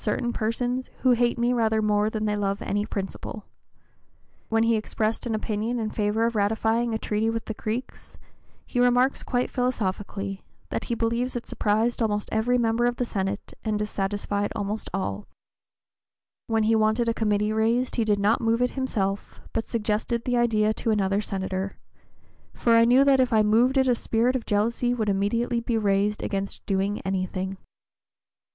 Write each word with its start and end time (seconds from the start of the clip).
033) 0.03 0.13
certain 0.17 0.33
persons 0.33 0.89
"who 1.01 1.11
hate 1.11 1.37
me 1.37 1.53
rather 1.53 1.79
more 1.79 2.09
than 2.09 2.25
they 2.25 2.35
love 2.35 2.59
any 2.63 2.87
principle;" 2.87 3.45
when 4.49 4.63
he 4.63 4.75
expressed 4.75 5.27
an 5.27 5.35
opinion 5.35 5.77
in 5.77 5.91
favor 5.91 6.25
of 6.25 6.35
ratifying 6.35 6.91
a 6.91 6.97
treaty 6.97 7.29
with 7.29 7.45
the 7.45 7.53
Creeks, 7.53 8.17
he 8.65 8.79
remarks 8.79 9.21
quite 9.21 9.51
philosophically, 9.51 10.43
that 10.69 10.85
he 10.85 10.95
believes 10.95 11.35
it 11.35 11.45
"surprised 11.45 12.01
almost 12.01 12.29
every 12.31 12.57
member 12.57 12.85
of 12.85 12.95
the 12.95 13.05
Senate, 13.05 13.53
and 13.63 13.77
dissatisfied 13.77 14.51
almost 14.55 14.89
all;" 14.91 15.27
when 16.47 16.63
he 16.63 16.73
wanted 16.75 17.07
a 17.07 17.13
committee 17.13 17.53
raised 17.53 17.95
he 17.97 18.03
did 18.03 18.17
not 18.19 18.41
move 18.41 18.59
it 18.63 18.71
himself, 18.71 19.39
but 19.53 19.67
suggested 19.67 20.23
the 20.25 20.35
idea 20.35 20.73
to 20.73 20.89
another 20.89 21.21
Senator, 21.21 21.77
for 22.55 22.73
"I 22.75 22.85
knew 22.85 23.03
that 23.03 23.19
if 23.19 23.31
I 23.31 23.43
moved 23.43 23.77
it 23.77 23.87
a 23.87 23.93
spirit 23.93 24.35
of 24.35 24.47
jealousy 24.47 24.95
would 24.95 25.09
immediately 25.09 25.59
be 25.59 25.77
raised 25.77 26.23
against 26.23 26.65
doing 26.65 27.01
anything." 27.01 27.57